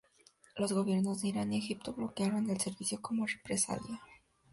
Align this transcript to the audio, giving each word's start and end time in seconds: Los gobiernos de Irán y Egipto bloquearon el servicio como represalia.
Los 0.57 0.73
gobiernos 0.73 1.21
de 1.21 1.27
Irán 1.27 1.53
y 1.53 1.59
Egipto 1.59 1.93
bloquearon 1.93 2.49
el 2.49 2.59
servicio 2.59 2.99
como 3.03 3.27
represalia. 3.27 4.01